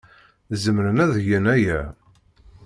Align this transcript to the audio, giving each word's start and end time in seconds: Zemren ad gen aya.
Zemren 0.63 1.01
ad 1.03 1.13
gen 1.27 1.45
aya. 1.55 1.79